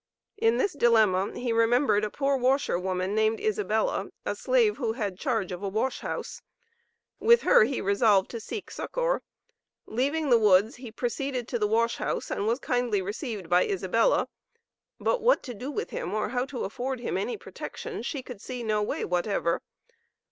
In 0.37 0.57
this 0.57 0.73
dilemma 0.73 1.37
he 1.37 1.53
remembered 1.53 2.03
a 2.03 2.09
poor 2.09 2.35
washer 2.35 2.79
woman 2.79 3.13
named 3.13 3.39
Isabella, 3.39 4.09
a 4.25 4.33
slave 4.35 4.77
who 4.77 4.93
had 4.93 5.15
charge 5.15 5.51
of 5.51 5.61
a 5.61 5.69
wash 5.69 5.99
house. 5.99 6.41
With 7.19 7.43
her 7.43 7.65
he 7.65 7.81
resolved 7.81 8.31
to 8.31 8.39
seek 8.39 8.71
succor. 8.71 9.21
Leaving 9.85 10.31
the 10.31 10.39
woods 10.39 10.77
he 10.77 10.91
proceeded 10.91 11.47
to 11.49 11.59
the 11.59 11.67
wash 11.67 11.97
house 11.97 12.31
and 12.31 12.47
was 12.47 12.57
kindly 12.57 13.03
received 13.03 13.47
by 13.47 13.67
Isabella, 13.67 14.27
but 14.99 15.21
what 15.21 15.43
to 15.43 15.53
do 15.53 15.69
with 15.69 15.91
him 15.91 16.15
or 16.15 16.29
how 16.29 16.47
to 16.47 16.63
afford 16.63 16.99
him 17.01 17.15
any 17.15 17.37
protection 17.37 18.01
she 18.01 18.23
could 18.23 18.41
see 18.41 18.63
no 18.63 18.81
way 18.81 19.05
whatever. 19.05 19.61